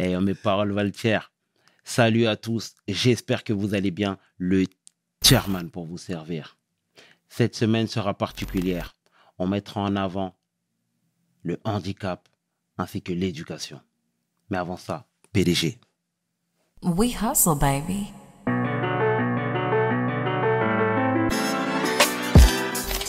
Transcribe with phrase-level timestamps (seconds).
[0.00, 1.30] Et mes paroles valent cher.
[1.84, 2.74] Salut à tous.
[2.88, 4.16] J'espère que vous allez bien.
[4.38, 4.64] Le
[5.22, 6.56] chairman pour vous servir.
[7.28, 8.96] Cette semaine sera particulière.
[9.36, 10.34] On mettra en avant
[11.42, 12.30] le handicap
[12.78, 13.78] ainsi que l'éducation.
[14.48, 15.78] Mais avant ça, PDG.
[16.82, 18.10] We hustle, baby.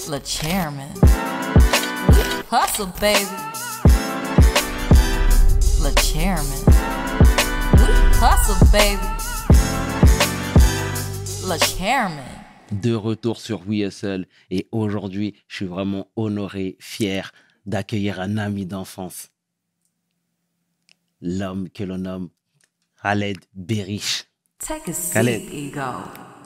[0.10, 0.90] Le chairman.
[2.10, 3.71] We hustle, baby.
[5.84, 6.62] Le chairman.
[7.74, 7.90] We
[8.22, 9.08] hustle, baby.
[11.48, 12.24] Le chairman.
[12.72, 17.32] De retour sur WSL et aujourd'hui, je suis vraiment honoré, fier
[17.66, 19.30] d'accueillir un ami d'enfance.
[21.22, 22.30] L'homme que l'on nomme
[23.02, 24.26] Khaled Berich.
[24.60, 25.42] Take a seat, Khaled.
[25.52, 25.82] ego.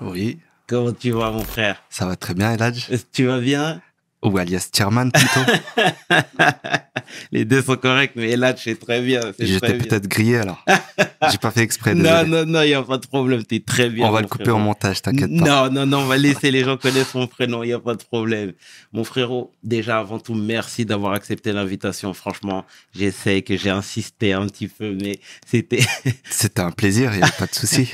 [0.01, 1.83] Oui, Comment tu vas, mon frère?
[1.91, 2.89] Ça va très bien, Eladj.
[2.89, 3.81] Est-ce que Tu vas bien?
[4.23, 5.41] Ou alias Chairman plutôt.
[7.31, 9.21] Les deux sont corrects, mais là, c'est très bien.
[9.39, 10.63] J'étais peut-être grillé alors.
[11.31, 11.95] J'ai pas fait exprès.
[11.95, 12.29] Non, désolé.
[12.29, 13.43] non, non, il n'y a pas de problème.
[13.43, 14.07] T'es très bien.
[14.07, 14.59] On va le couper frérot.
[14.59, 15.45] au montage, t'inquiète pas.
[15.45, 17.95] Non, non, non, on va laisser les gens connaître mon prénom, il n'y a pas
[17.95, 18.53] de problème.
[18.93, 22.13] Mon frérot, déjà avant tout, merci d'avoir accepté l'invitation.
[22.13, 25.85] Franchement, j'essaie que j'ai insisté un petit peu, mais c'était,
[26.29, 27.91] C'était un plaisir, il n'y a pas de souci.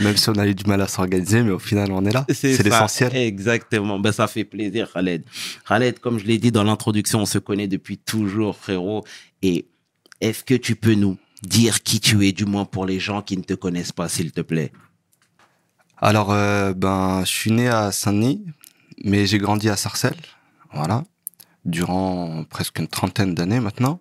[0.00, 2.26] Même si on a eu du mal à s'organiser, mais au final, on est là.
[2.32, 3.14] C'est l'essentiel.
[3.14, 3.98] Exactement.
[3.98, 5.24] Ben, ça fait plaisir, Khaled.
[5.68, 9.04] Khaled, comme je l'ai dit dans l'introduction, on se connaît depuis toujours, frérot.
[9.42, 9.68] Et
[10.20, 13.36] est-ce que tu peux nous dire qui tu es, du moins pour les gens qui
[13.36, 14.72] ne te connaissent pas, s'il te plaît?
[15.98, 18.44] Alors, euh, ben, je suis né à Saint-Denis,
[19.04, 20.20] mais j'ai grandi à Sarcelles.
[20.72, 21.04] Voilà.
[21.64, 24.00] Durant presque une trentaine d'années maintenant.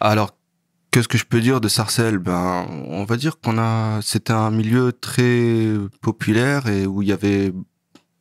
[0.00, 0.36] Alors,
[0.90, 2.18] qu'est-ce que je peux dire de Sarcelles?
[2.18, 7.12] Ben, on va dire qu'on a, c'était un milieu très populaire et où il y
[7.12, 7.52] avait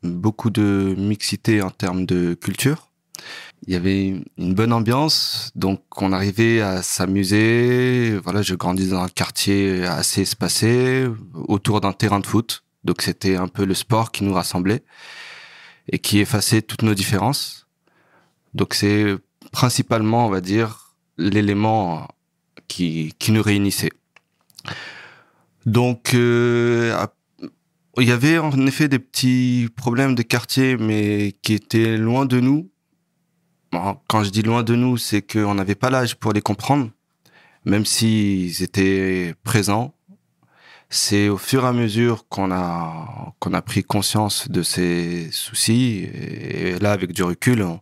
[0.03, 2.91] beaucoup de mixité en termes de culture.
[3.67, 8.16] Il y avait une bonne ambiance, donc on arrivait à s'amuser.
[8.23, 12.63] Voilà, je grandis dans un quartier assez espacé, autour d'un terrain de foot.
[12.83, 14.83] Donc c'était un peu le sport qui nous rassemblait
[15.91, 17.67] et qui effaçait toutes nos différences.
[18.53, 19.16] Donc c'est
[19.51, 22.07] principalement, on va dire, l'élément
[22.68, 23.91] qui, qui nous réunissait.
[25.66, 26.95] Donc euh,
[27.97, 32.39] il y avait en effet des petits problèmes de quartier, mais qui étaient loin de
[32.39, 32.69] nous.
[34.08, 36.90] Quand je dis loin de nous, c'est qu'on n'avait pas l'âge pour les comprendre,
[37.66, 39.94] même s'ils étaient présents.
[40.90, 46.78] C'est au fur et à mesure qu'on a a pris conscience de ces soucis et
[46.80, 47.80] là, avec du recul, on,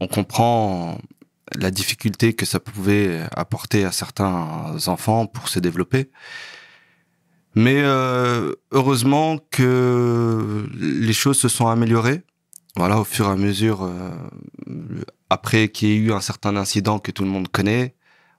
[0.00, 0.98] on comprend
[1.56, 6.10] la difficulté que ça pouvait apporter à certains enfants pour se développer.
[7.54, 12.22] Mais euh, heureusement que les choses se sont améliorées.
[12.76, 14.10] Voilà, au fur et à mesure, euh,
[15.30, 17.94] après qu'il y ait eu un certain incident que tout le monde connaît,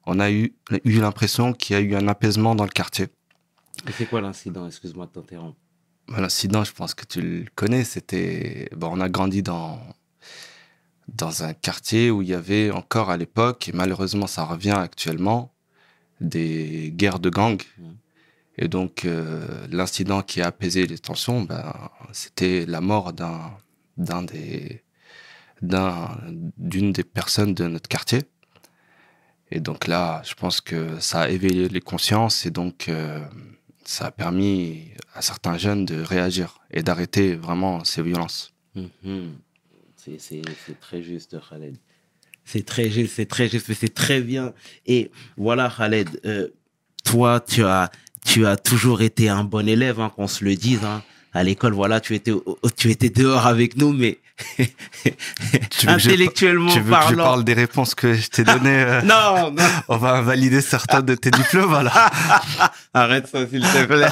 [0.05, 0.53] on a eu,
[0.83, 3.07] eu l'impression qu'il y a eu un apaisement dans le quartier.
[3.87, 4.67] Et c'est quoi l'incident?
[4.67, 5.57] Excuse-moi de t'interrompre.
[6.09, 8.69] Bah, L'incident, je pense que tu le connais, c'était...
[8.75, 9.79] Bon, on a grandi dans,
[11.07, 15.53] dans un quartier où il y avait encore à l'époque, et malheureusement ça revient actuellement,
[16.19, 17.63] des guerres de gangs.
[17.77, 17.95] Mhm.
[18.57, 21.73] Et donc, euh, l'incident qui a apaisé les tensions, ben,
[22.13, 23.51] c'était la mort d'un,
[23.97, 24.83] d'un des,
[25.61, 26.17] d'un,
[26.57, 28.23] d'une des personnes de notre quartier.
[29.51, 33.23] Et donc là, je pense que ça a éveillé les consciences et donc euh,
[33.83, 38.53] ça a permis à certains jeunes de réagir et d'arrêter vraiment ces violences.
[38.75, 39.35] Mhm.
[39.95, 41.77] C'est- C'est c'est très juste, Khaled.
[42.43, 44.53] C'est très juste, c'est très juste, mais c'est très bien.
[44.85, 46.49] Et voilà, Khaled, euh,
[47.03, 47.91] toi, tu as,
[48.25, 50.83] tu as toujours été un bon élève, hein, qu'on se le dise.
[50.83, 51.03] hein.
[51.35, 52.31] À l'école, voilà, tu étais,
[52.77, 54.17] tu étais dehors avec nous, mais
[54.57, 54.71] Tu que
[55.79, 57.23] je- intellectuellement Tu veux que je parlant.
[57.23, 61.13] parle des réponses que je t'ai données euh, Non, non, On va invalider certains de
[61.15, 61.91] tes diplômes, voilà.
[62.93, 64.07] arrête ça, s'il te plaît.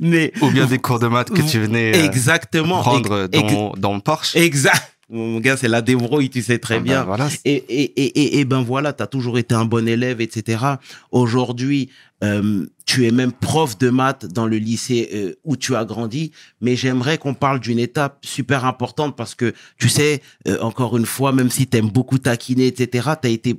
[0.00, 2.80] mais Ou bien des cours de maths que tu venais euh, exactement.
[2.80, 4.36] prendre ex- dans, dans mon Porsche.
[4.36, 4.92] Exact.
[5.08, 7.04] Mon gars, c'est la débrouille, tu sais très Ben bien.
[7.04, 7.28] voilà.
[7.44, 10.64] Et, et, et, et ben voilà, tu as toujours été un bon élève, etc.
[11.12, 11.90] Aujourd'hui,
[12.24, 16.32] euh, tu es même prof de maths dans le lycée euh, où tu as grandi,
[16.60, 21.06] mais j'aimerais qu'on parle d'une étape super importante parce que, tu sais, euh, encore une
[21.06, 23.54] fois, même si tu aimes beaucoup taquiner, etc., tu as été,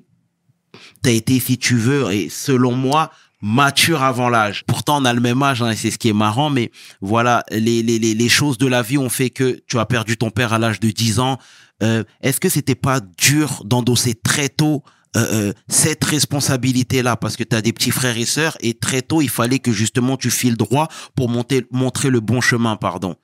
[1.01, 3.09] t'as été, si tu veux, et selon moi,
[3.42, 4.63] mature avant l'âge.
[4.66, 7.44] Pourtant, on a le même âge, hein, et c'est ce qui est marrant, mais voilà,
[7.51, 10.54] les, les, les, choses de la vie ont fait que tu as perdu ton père
[10.54, 11.38] à l'âge de 10 ans.
[11.84, 14.84] Euh, Est-ce que c'était pas dur d'endosser très tôt
[15.16, 17.16] euh, euh, cette responsabilité-là?
[17.16, 19.72] Parce que tu as des petits frères et sœurs et très tôt, il fallait que
[19.72, 23.16] justement tu files droit pour monter, montrer le bon chemin, pardon.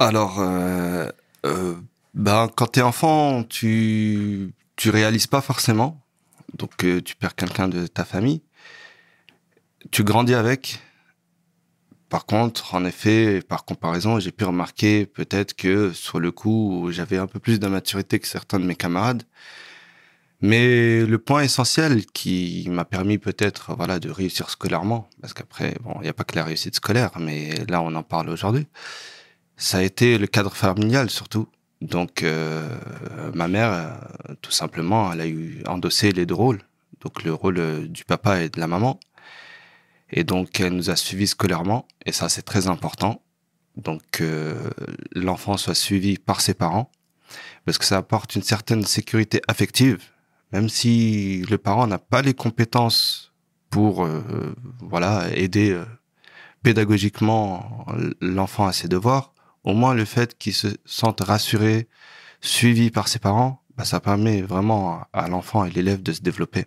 [0.00, 1.10] Alors, euh,
[1.44, 1.74] euh,
[2.14, 6.00] ben, quand t'es enfant, tu tu réalises pas forcément.
[6.56, 8.42] Donc euh, tu perds quelqu'un de ta famille.
[9.90, 10.80] Tu grandis avec.
[12.08, 17.18] Par contre, en effet, par comparaison, j'ai pu remarquer peut-être que sur le coup, j'avais
[17.18, 19.22] un peu plus de maturité que certains de mes camarades.
[20.42, 25.94] Mais le point essentiel qui m'a permis peut-être voilà de réussir scolairement, parce qu'après bon
[25.96, 28.66] il n'y a pas que la réussite scolaire, mais là on en parle aujourd'hui,
[29.58, 31.46] ça a été le cadre familial surtout.
[31.82, 32.68] Donc euh,
[33.34, 36.60] ma mère, euh, tout simplement, elle a eu endossé les deux rôles,
[37.02, 38.98] donc le rôle euh, du papa et de la maman,
[40.12, 43.22] et donc elle nous a suivis scolairement, et ça c'est très important.
[43.76, 44.56] Donc que
[45.14, 46.90] l'enfant soit suivi par ses parents,
[47.64, 49.98] parce que ça apporte une certaine sécurité affective
[50.52, 53.32] même si le parent n'a pas les compétences
[53.70, 55.84] pour euh, voilà aider euh,
[56.62, 57.86] pédagogiquement
[58.20, 59.32] l'enfant à ses devoirs,
[59.64, 61.88] au moins le fait qu'il se sente rassuré,
[62.40, 66.66] suivi par ses parents, bah, ça permet vraiment à l'enfant et l'élève de se développer.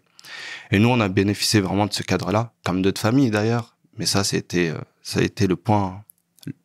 [0.72, 4.24] Et nous, on a bénéficié vraiment de ce cadre-là, comme d'autres familles d'ailleurs, mais ça,
[4.24, 6.04] c'était euh, ça a été le point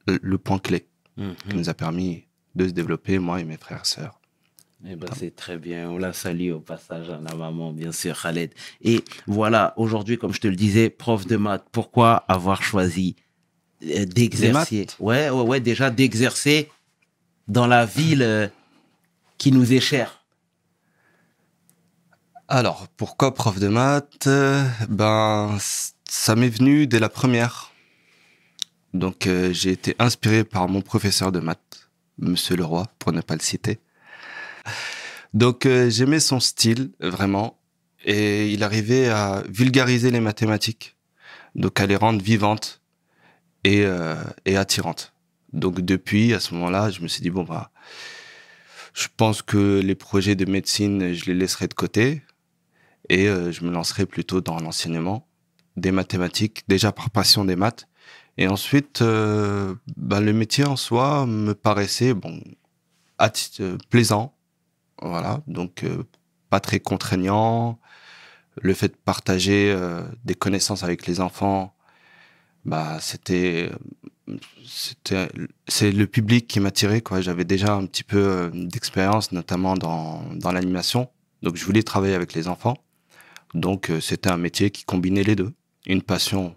[0.07, 1.35] le, point clé Mhm.
[1.51, 2.25] qui nous a permis
[2.55, 4.21] de se développer, moi et mes frères et sœurs.
[4.89, 5.91] Eh ben, c'est très bien.
[5.91, 8.53] On la salue au passage à la maman, bien sûr, Khaled.
[8.83, 13.17] Et voilà, aujourd'hui, comme je te le disais, prof de maths, pourquoi avoir choisi
[13.85, 14.87] euh, d'exercer?
[15.01, 16.71] Ouais, ouais, ouais, déjà d'exercer
[17.49, 18.47] dans la ville euh,
[19.37, 20.18] qui nous est chère.
[22.50, 25.59] Alors, pourquoi prof de maths Euh, Ben,
[26.09, 27.73] ça m'est venu dès la première.
[28.95, 33.35] Donc, euh, j'ai été inspiré par mon professeur de maths, Monsieur Leroy, pour ne pas
[33.35, 33.81] le citer.
[35.35, 37.59] Donc, euh, j'aimais son style, vraiment,
[38.06, 40.97] et il arrivait à vulgariser les mathématiques,
[41.55, 42.81] donc à les rendre vivantes
[43.65, 43.85] et,
[44.47, 45.12] et attirantes.
[45.53, 47.71] Donc, depuis, à ce moment-là, je me suis dit, bon, bah,
[48.95, 52.23] je pense que les projets de médecine, je les laisserai de côté
[53.09, 55.27] et euh, je me lancerai plutôt dans l'enseignement
[55.77, 57.87] des mathématiques, déjà par passion des maths.
[58.37, 62.41] Et ensuite, euh, bah, le métier en soi me paraissait bon,
[63.21, 64.35] euh, plaisant,
[65.03, 66.05] voilà, donc euh,
[66.51, 67.79] pas très contraignant.
[68.61, 71.75] Le fait de partager euh, des connaissances avec les enfants,
[72.65, 73.71] bah c'était
[74.67, 75.29] c'était
[75.69, 77.21] c'est le public qui m'attirait quoi.
[77.21, 81.09] J'avais déjà un petit peu euh, d'expérience, notamment dans dans l'animation,
[81.43, 82.77] donc je voulais travailler avec les enfants.
[83.55, 85.53] Donc euh, c'était un métier qui combinait les deux,
[85.87, 86.56] une passion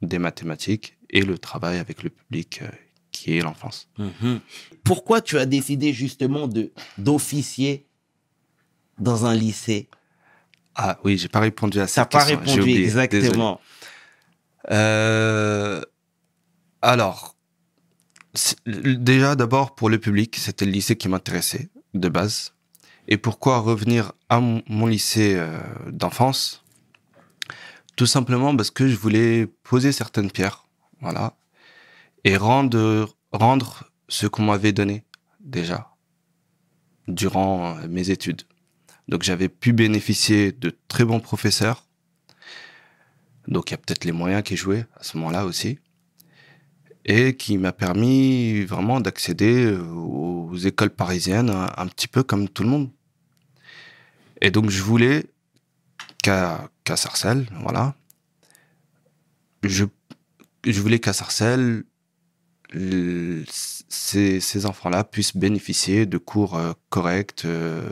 [0.00, 2.68] des mathématiques et le travail avec le public euh,
[3.10, 3.88] qui est l'enfance.
[3.98, 4.40] Mhm.
[4.84, 7.86] Pourquoi tu as décidé justement de d'officier
[8.98, 9.88] dans un lycée?
[10.74, 13.60] Ah oui, j'ai pas répondu à Ça cette n'a pas répondu oublié, exactement.
[14.70, 15.82] Euh,
[16.80, 17.36] alors,
[18.66, 22.54] déjà d'abord pour le public, c'était le lycée qui m'intéressait de base.
[23.08, 25.58] Et pourquoi revenir à mon, lycée euh,
[25.90, 26.64] d'enfance?
[27.96, 30.66] Tout simplement parce que je voulais poser certaines pierres,
[31.00, 31.36] voilà,
[32.24, 35.04] et rendre rendre ce qu'on m'avait donné
[35.40, 35.90] déjà
[37.08, 38.42] durant euh, mes études.
[39.08, 41.86] Donc j'avais pu bénéficier de très bons professeurs
[43.48, 45.78] donc il y a peut-être les moyens qui jouaient à ce moment-là aussi.
[47.04, 52.62] Et qui m'a permis vraiment d'accéder euh, aux écoles parisiennes un, petit peu comme tout
[52.62, 52.90] le monde.
[54.40, 55.26] Et donc je voulais
[56.22, 57.94] qu'à Sarcelles, voilà,
[59.64, 59.84] je,
[60.64, 61.82] voulais qu'à Sarcelles,
[63.88, 67.82] ces, enfants-là puissent bénéficier de cours euh, corrects, euh,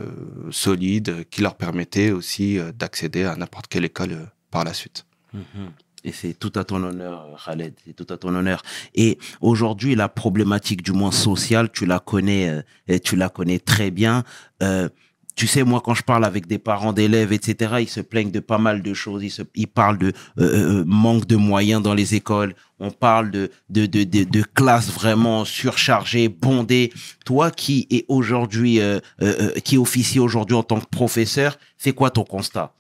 [0.51, 5.05] solides, qui leur permettaient aussi d'accéder à n'importe quelle école par la suite.
[5.33, 5.73] Mhm.
[6.05, 8.63] Et c'est tout à ton honneur, Khaled, c'est tout à ton honneur.
[8.95, 13.91] Et aujourd'hui, la problématique, du moins sociale, tu la connais, euh, tu la connais très
[13.91, 14.25] bien.
[14.63, 14.89] Euh,
[15.41, 18.41] tu sais, moi, quand je parle avec des parents d'élèves, etc., ils se plaignent de
[18.41, 19.25] pas mal de choses.
[19.55, 22.55] Ils, parlent de euh, euh, manque de moyens dans les écoles.
[22.79, 26.93] On parle de, de, classes vraiment surchargées, bondées.
[27.25, 31.93] Toi qui est aujourd'hui, euh, euh, euh, qui officie aujourd'hui en tant que professeur, c'est
[31.93, 32.75] quoi ton constat?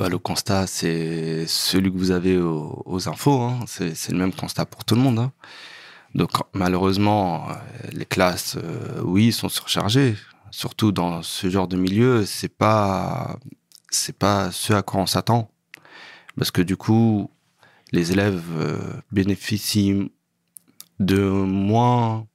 [0.00, 3.42] Bah, le constat, c'est celui que vous avez aux, infos.
[3.42, 3.60] Hein.
[3.66, 5.18] C'est c'est le même constat pour tout le monde.
[5.18, 5.32] hein.
[6.14, 7.54] Donc malheureusement, euh,
[7.92, 10.16] les classes, euh, oui, sont surchargées.
[10.50, 13.36] Surtout dans ce genre de milieu, c'est pas
[13.90, 15.50] c'est pas ce à quoi on s'attend,
[16.38, 17.30] parce que du coup,
[17.92, 18.78] les élèves euh,
[19.12, 20.10] bénéficient
[20.98, 22.26] de moins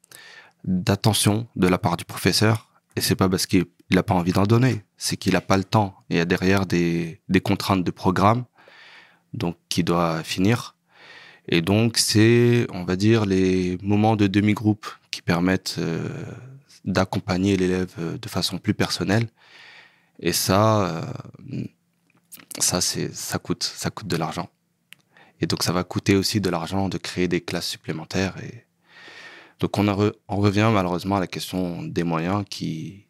[0.65, 4.43] d'attention de la part du professeur, et c'est pas parce qu'il n'a pas envie d'en
[4.43, 5.95] donner, c'est qu'il n'a pas le temps.
[6.09, 8.45] Il y a derrière des, des contraintes de programme,
[9.33, 10.75] donc qui doit finir.
[11.47, 16.07] Et donc c'est, on va dire, les moments de demi-groupe qui permettent euh,
[16.85, 19.27] d'accompagner l'élève euh, de façon plus personnelle
[20.19, 20.87] Et ça,
[21.51, 21.63] euh,
[22.59, 24.49] ça, c'est, ça coûte, ça coûte de l'argent.
[25.41, 28.35] Et donc, ça va coûter aussi de l'argent de créer des classes supplémentaires.
[28.43, 28.64] Et
[29.59, 33.05] donc, on, en re- on revient malheureusement à la question des moyens qui,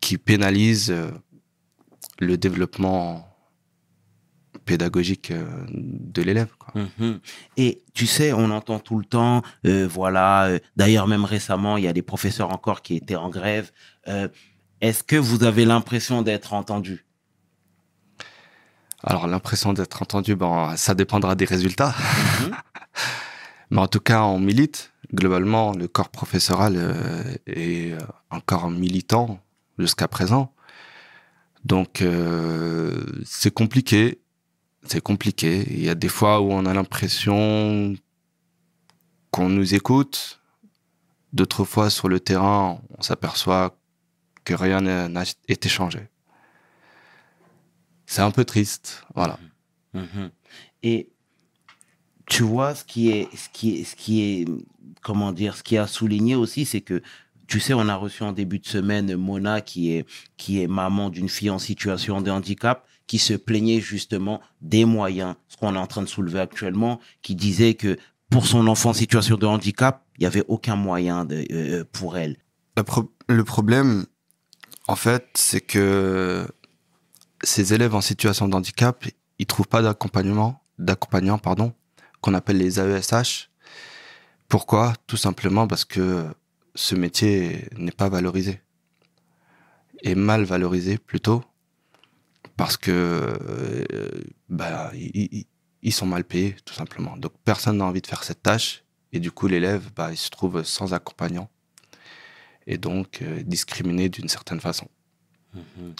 [0.00, 1.10] qui pénalisent euh,
[2.20, 3.28] le développement
[4.64, 6.48] pédagogique euh, de l'élève.
[6.74, 7.18] Mhm.
[7.56, 11.84] Et tu sais, on entend tout le temps, euh, voilà, euh, d'ailleurs même récemment, il
[11.84, 13.72] y a des professeurs encore qui étaient en grève.
[14.06, 14.28] Euh,
[14.80, 17.04] Est-ce que vous avez l'impression d'être entendu?
[19.02, 21.92] Alors, l'impression d'être entendu, ben, ça dépendra des résultats.
[22.42, 22.52] Mhm.
[23.70, 24.91] Mais en tout cas, on milite.
[25.14, 27.98] Globalement, le corps professoral euh, est euh,
[28.30, 29.40] encore militant
[29.78, 30.54] jusqu'à présent.
[31.64, 34.20] Donc, euh, c'est compliqué.
[34.84, 35.66] C'est compliqué.
[35.70, 37.94] Il y a des fois où on a l'impression
[39.30, 40.40] qu'on nous écoute.
[41.32, 43.76] D'autres fois, sur le terrain, on s'aperçoit
[44.44, 46.08] que rien n'a été changé.
[48.06, 49.04] C'est un peu triste.
[49.14, 49.38] Voilà.
[49.94, 50.30] Mhm.
[50.82, 51.12] Et
[52.26, 54.48] tu vois, ce qui est, ce qui est, ce qui est,
[55.00, 57.02] comment dire, ce qui a souligné aussi, c'est que,
[57.46, 60.06] tu sais, on a reçu en début de semaine Mona, qui est,
[60.36, 65.34] qui est maman d'une fille en situation de handicap, qui se plaignait justement des moyens,
[65.48, 67.98] ce qu'on est en train de soulever actuellement, qui disait que
[68.30, 72.16] pour son enfant en situation de handicap, il n'y avait aucun moyen de, euh, pour
[72.16, 72.36] elle.
[72.76, 72.84] Le,
[73.28, 74.06] le problème,
[74.88, 76.46] en fait, c'est que
[77.42, 79.04] ces élèves en situation de handicap,
[79.38, 81.74] ils trouvent pas d'accompagnement, d'accompagnant, pardon,
[82.20, 83.50] qu'on appelle les AESH.
[84.52, 84.92] Pourquoi?
[85.06, 86.26] Tout simplement parce que
[86.74, 88.60] ce métier n'est pas valorisé.
[90.02, 91.42] Et mal valorisé, plutôt.
[92.58, 94.10] Parce que, euh,
[94.50, 97.16] bah, ils, sont mal payés, tout simplement.
[97.16, 98.84] Donc, personne n'a envie de faire cette tâche.
[99.14, 101.48] Et du coup, l'élève, bah, il se trouve sans accompagnant
[102.66, 104.86] et donc euh, discriminé d'une certaine façon.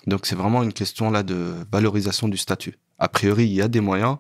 [0.07, 2.79] Donc c'est vraiment une question là de valorisation du statut.
[2.99, 4.19] A priori, il y a des moyens,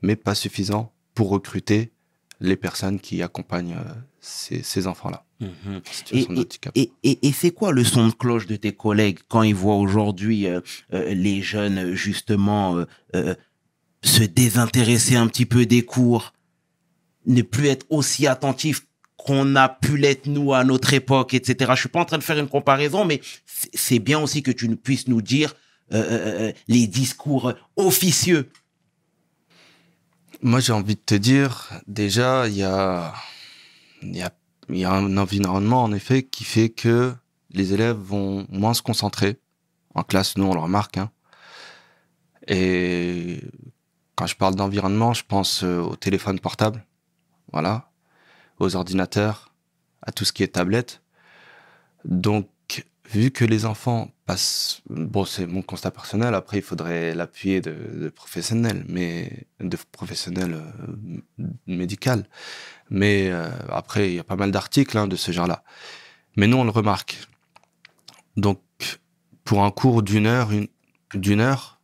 [0.00, 1.92] mais pas suffisants pour recruter
[2.40, 5.24] les personnes qui accompagnent euh, ces, ces enfants-là.
[5.40, 5.80] Mhm.
[6.28, 10.46] en Et, c'est quoi le son de cloche de tes collègues quand ils voient aujourd'hui
[10.46, 10.60] euh,
[10.92, 13.34] euh, les jeunes justement euh,
[14.02, 16.32] se désintéresser un petit peu des cours,
[17.26, 21.72] ne plus être aussi attentifs qu'on a pu l'être nous à notre époque, etc.
[21.74, 24.68] Je suis pas en train de faire une comparaison, mais c'est bien aussi que tu
[24.76, 25.54] puisses nous dire
[25.90, 28.48] les discours officieux.
[30.40, 33.12] Moi, j'ai envie de te dire, déjà, il y a,
[34.02, 34.32] y, a,
[34.68, 37.12] y a un environnement, en effet, qui fait que
[37.50, 39.40] les élèves vont moins se concentrer.
[39.96, 40.96] En classe, nous, on le remarque.
[40.96, 41.10] Hein.
[42.46, 43.42] Et
[44.14, 46.84] quand je parle d'environnement, je pense euh, au téléphone portable,
[47.52, 47.90] voilà,
[48.60, 49.52] aux ordinateurs,
[50.02, 51.02] à tout ce qui est tablette.
[52.04, 52.48] Donc,
[53.08, 56.34] vu que les enfants passent, bon, c'est mon constat personnel.
[56.34, 62.26] Après, il faudrait l'appuyer de, professionnels, mais de professionnels euh, médical.
[62.90, 65.64] Mais euh, après, il y a pas mal d'articles hein, de ce genre-là.
[66.36, 67.18] Mais nous, on le remarque.
[68.36, 68.60] Donc,
[69.44, 70.68] pour un cours d'une heure, une,
[71.14, 71.80] d'une heure,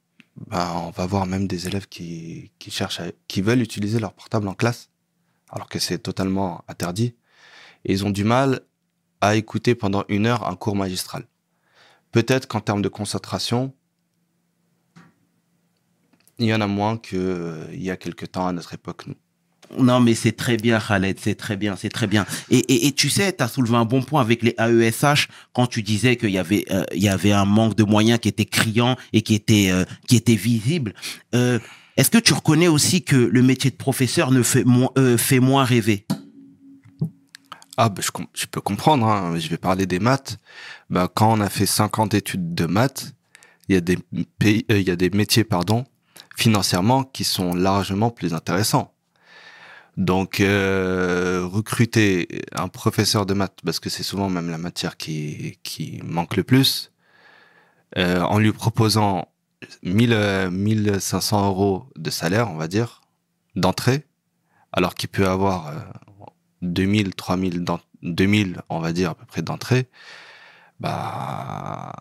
[0.47, 4.13] bah, on va voir même des élèves qui, qui cherchent, à- qui veulent utiliser leur
[4.13, 4.91] portable en classe,
[5.51, 7.15] alors que c'est totalement interdit.
[7.85, 8.61] Et ils ont du mal
[9.27, 11.27] à écouter pendant une heure un cours magistral.
[12.13, 13.75] Peut-être qu'en termes de concentration,
[16.39, 19.15] il y en a moins qu'il il y a quelque temps à notre époque, nous.
[19.79, 22.27] Non, mais c'est très bien, Khaled, c'est très bien, c'est très bien.
[22.51, 25.83] Et, et, tu sais, tu as soulevé un bon point avec les AESH quand tu
[25.83, 29.23] disais qu'il y avait euh, y avait un manque de moyens qui était criant et
[29.23, 30.95] qui était euh, qui était visible.
[31.35, 31.59] Euh,
[31.97, 34.65] Est-ce que tu reconnais aussi que le métier de professeur ne fait
[34.99, 36.07] euh, fait moins rêver?
[37.77, 39.39] Ah, bah, je, je peux comprendre, hein.
[39.39, 40.39] je vais parler des maths.
[40.91, 43.15] Bah, quand on a fait 50 études de maths,
[43.69, 43.99] il y a des,
[44.39, 45.85] pays, euh, il y a des métiers pardon,
[46.37, 48.93] financièrement qui sont largement plus intéressants.
[49.97, 55.59] Donc, euh, recruter un professeur de maths, parce que c'est souvent même la matière qui,
[55.63, 56.93] qui manque le plus,
[57.97, 59.29] euh, en lui proposant
[59.83, 63.03] 1000, euh, 1500 euros de salaire, on va dire,
[63.55, 64.07] d'entrée,
[64.73, 65.79] alors qu'il peut avoir euh,
[66.73, 69.89] 2000, 3000, d'en- 2000, on va dire à peu près d'entrée,
[70.81, 71.93] bah,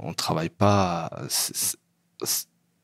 [0.00, 1.10] on travaille pas,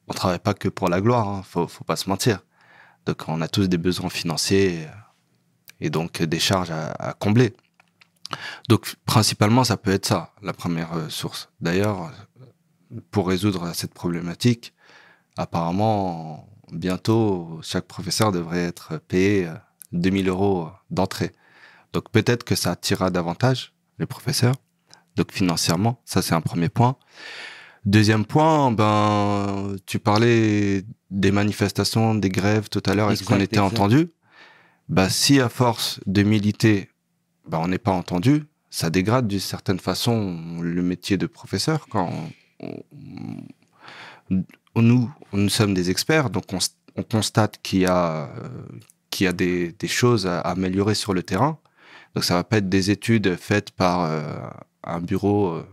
[0.09, 2.41] on travaille pas que pour la gloire, hein, faut, faut pas se mentir.
[3.07, 4.87] Donc, on a tous des besoins financiers
[5.81, 7.55] et donc des charges à, à combler.
[8.69, 11.50] Donc, principalement, ça peut être ça, la première euh, source.
[11.61, 12.11] D'ailleurs,
[13.11, 14.75] pour résoudre cette problématique,
[15.37, 19.55] apparemment, bientôt, chaque professeur devrait être payé euh,
[19.92, 21.33] 2000 euros d'entrée.
[21.92, 24.54] Donc, peut-être que ça attirera davantage les professeurs.
[25.16, 26.97] Donc, financièrement, ça, c'est un premier point.
[27.85, 33.11] Deuxième point, ben, tu parlais des manifestations, des grèves tout à l'heure.
[33.11, 34.11] Est-ce qu'on était entendu?
[34.88, 36.90] Bah, si à force de militer,
[37.47, 41.87] bah, on n'est pas entendu, ça dégrade d'une certaine façon le métier de professeur.
[41.88, 42.11] Quand
[42.61, 42.83] on-
[44.30, 46.45] on- nous, nous sommes des experts, donc
[46.97, 48.49] on constate qu'il y a, euh,
[49.11, 51.59] qu'il y a des, des choses à améliorer sur le terrain.
[52.15, 54.37] Donc ça va pas être des études faites par euh,
[54.85, 55.67] un bureau euh,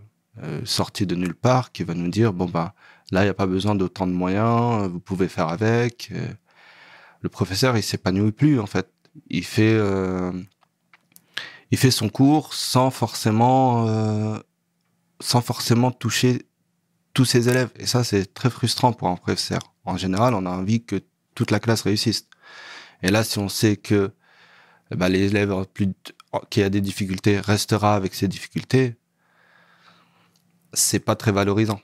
[0.43, 2.73] euh, sorti de nulle part qui va nous dire bon bah
[3.11, 6.09] là il n'y a pas besoin d'autant de moyens, euh, vous pouvez faire avec.
[6.11, 6.27] Euh,
[7.21, 8.87] Le professeur il s'épanouit plus en fait.
[9.29, 9.79] Il fait
[11.71, 13.87] il fait son cours sans forcément
[15.21, 16.43] sans forcément toucher
[17.13, 19.61] tous ses élèves et ça c'est très frustrant pour un professeur.
[19.85, 21.01] En général on a envie que
[21.33, 22.27] toute la classe réussisse.
[23.03, 24.11] Et là si on sait que
[24.91, 25.93] les élèves ont plus de-
[26.49, 28.95] qui a des difficultés restera avec ses difficultés,
[30.73, 31.81] c'est pas très valorisant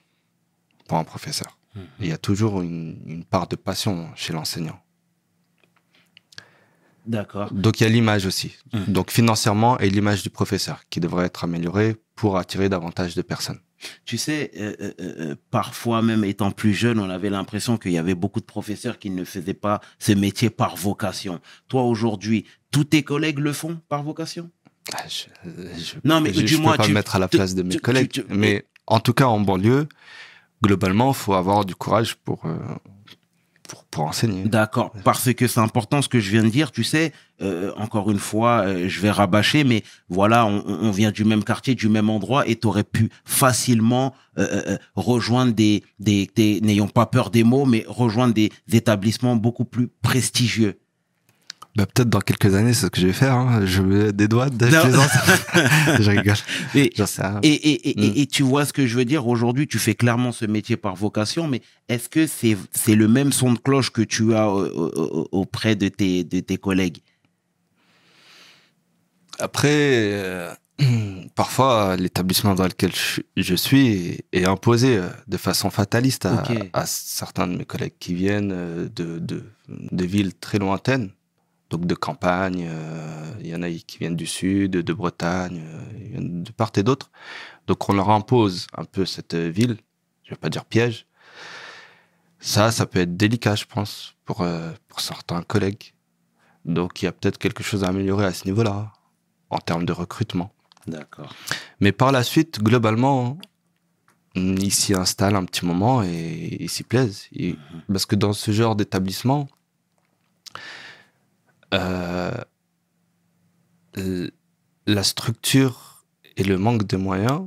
[0.87, 1.57] pour un professeur.
[2.01, 4.77] Il y a toujours une, une part de passion chez l'enseignant.
[7.05, 7.51] D'accord.
[7.53, 8.55] Donc il y a l'image aussi.
[8.73, 8.85] Mhm.
[8.87, 13.59] Donc financièrement et l'image du professeur qui devrait être améliorée pour attirer davantage de personnes.
[14.05, 17.97] Tu sais, euh, euh, euh, parfois même étant plus jeune, on avait l'impression qu'il y
[17.97, 21.39] avait beaucoup de professeurs qui ne faisaient pas ce métier par vocation.
[21.67, 24.51] Toi, aujourd'hui, tous tes collègues le font par vocation?
[24.93, 25.23] Ah, Je,
[25.79, 27.63] je- Non, mais je, dis-moi, peux pas tu- me mettre à la tu- place de
[27.63, 28.23] mes tu- collègues.
[28.29, 29.87] mais en tout cas en banlieue,
[30.63, 32.55] globalement, faut avoir du courage pour euh,
[33.71, 34.43] pour, pour enseigner.
[34.43, 36.71] D'accord, parce que c'est important ce que je viens de dire.
[36.71, 41.23] Tu sais, euh, encore une fois, euh, je vais rabâcher, mais voilà, on, vient du
[41.23, 46.59] même quartier, du même endroit, et tu aurais pu facilement euh, rejoindre des, des, des-
[46.59, 50.77] n'ayons pas peur des mots, mais rejoindre des établissements beaucoup plus prestigieux.
[51.75, 53.33] Bah, peut-être dans quelques années, c'est ce que je vais faire.
[53.33, 53.65] hein.
[53.65, 54.81] Je mets des doigts, de Non.
[54.81, 55.09] plaisante.
[56.01, 56.35] je rigole.
[56.75, 56.91] Et.
[57.43, 58.13] Et, et, et, Mm.
[58.17, 59.25] et- tu vois ce que je veux dire?
[59.27, 63.31] Aujourd'hui, tu fais clairement ce métier par vocation, mais est-ce que c'est c'est le même
[63.31, 66.97] son de cloche que tu as auprès de tes, de tes collègues?
[69.39, 70.53] Après, euh,
[71.35, 76.85] parfois, l'établissement dans lequel je, je suis est imposé euh, de façon fataliste à, à
[76.85, 81.11] certains de mes collègues qui viennent euh, de, de, de villes très lointaines,
[81.71, 82.67] donc de campagne.
[82.69, 86.83] euh, Il y en a qui viennent du sud, de Bretagne, euh, de part et
[86.83, 87.09] d'autre.
[87.67, 89.77] Donc, on leur impose un peu cette ville.
[90.23, 91.07] Je vais pas dire piège.
[92.39, 95.93] Ça, ça peut être délicat, je pense, pour, euh, pour certains collègues.
[96.65, 98.93] Donc, il y a peut-être quelque chose à améliorer à ce niveau-là,
[99.49, 100.51] en termes de recrutement.
[100.87, 101.33] D'accord.
[101.79, 103.37] Mais par la suite, globalement,
[104.35, 107.27] ils s'y installent un petit moment et ils s'y plaisent.
[107.33, 107.55] Et-
[107.87, 109.47] Parce que dans ce genre d'établissement,
[111.73, 112.31] euh,
[114.85, 116.05] la structure
[116.37, 117.41] et le manque de moyens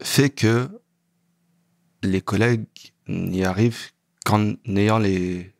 [0.00, 0.68] fait que
[2.02, 2.66] les collègues
[3.08, 3.90] n'y arrivent
[4.24, 5.54] qu'en ayant les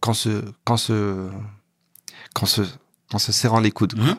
[0.00, 1.30] qu'en se qu'en se
[2.34, 2.62] qu'en se
[3.10, 3.96] qu'en se serrant les coudes.
[3.96, 4.16] Mhm.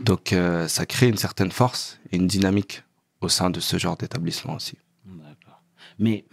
[0.00, 2.82] Donc euh, ça crée une certaine force et une dynamique
[3.20, 4.78] au sein de ce genre d'établissement aussi.
[5.98, 6.26] Mais,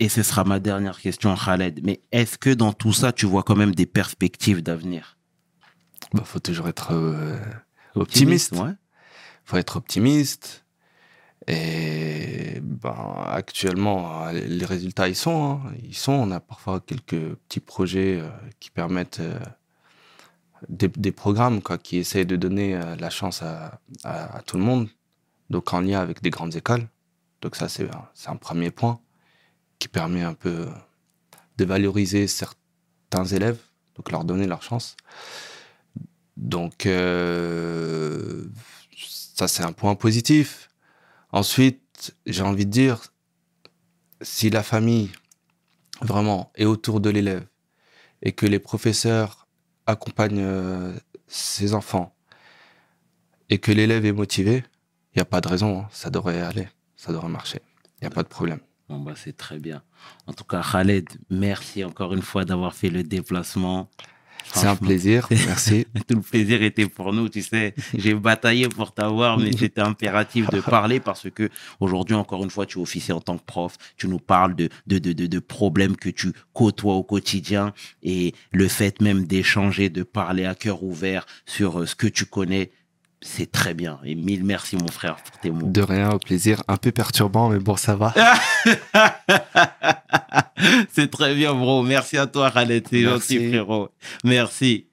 [0.00, 3.42] et ce sera ma dernière question, Khaled, mais est-ce que dans tout ça, tu vois
[3.42, 5.16] quand même des perspectives d'avenir?
[6.12, 7.38] Bah, faut toujours être euh,
[7.94, 8.52] optimiste.
[8.52, 8.72] Ouais.
[9.44, 10.64] faut être optimiste.
[11.46, 15.60] Et ben, actuellement, les résultats, ils sont.
[15.66, 15.72] hein.
[15.82, 16.12] Ils sont.
[16.12, 18.28] On a parfois quelques petits projets euh,
[18.60, 19.38] qui permettent euh,
[20.68, 24.56] des, des programmes quoi, qui essayent de donner euh, la chance à, à- à tout
[24.56, 24.88] le monde.
[25.50, 26.88] Donc, en lien avec des grandes écoles.
[27.42, 28.98] Donc, ça, c'est un- c'est un premier point
[29.88, 30.66] permet un peu
[31.56, 33.58] de valoriser certains élèves,
[33.96, 34.96] donc leur donner leur chance.
[36.36, 38.44] Donc, euh,
[39.34, 40.68] ça, c'est un point positif.
[41.32, 43.00] Ensuite, j'ai envie de dire,
[44.20, 45.10] si la famille
[46.00, 47.46] vraiment est autour de l'élève
[48.22, 49.46] et que les professeurs
[49.86, 50.92] accompagnent euh,
[51.26, 52.14] ses enfants
[53.48, 54.64] et que l'élève est motivé,
[55.12, 57.60] il n'y a pas de raison, hein, ça devrait aller, ça devrait marcher.
[58.00, 58.60] Il n'y a pas de problème.
[58.88, 59.82] Bon, bah, c'est très bien.
[60.26, 63.88] En tout cas, Khaled, merci encore une fois d'avoir fait le déplacement.
[64.52, 65.86] C'est un plaisir, merci.
[66.06, 67.74] Tout le plaisir était pour nous, tu sais.
[67.94, 71.48] J'ai bataillé pour t'avoir, mais c'était impératif de parler parce que
[71.80, 73.76] aujourd'hui, encore une fois, tu officies en tant que prof.
[73.96, 78.34] Tu nous parles de, de, de, de, de problèmes que tu côtoies au quotidien et
[78.52, 82.70] le fait même d'échanger, de parler à cœur ouvert sur euh, ce que tu connais,
[83.26, 83.98] c'est très bien.
[84.04, 85.66] Et mille merci, mon frère, pour tes mots.
[85.66, 86.62] De rien, au plaisir.
[86.68, 88.12] Un peu perturbant, mais bon, ça va.
[90.92, 91.82] c'est très bien, bro.
[91.82, 92.86] Merci à toi, Khaled.
[92.88, 93.34] C'est Merci.
[93.36, 93.88] gentil, frérot.
[94.24, 94.86] Merci.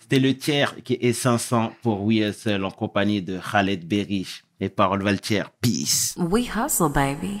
[0.00, 4.42] C'était le tiers qui est 500 pour We Hustle en compagnie de Khaled Berish.
[4.58, 5.42] Les paroles Valtier.
[5.60, 6.14] Peace.
[6.16, 7.40] We hustle, baby.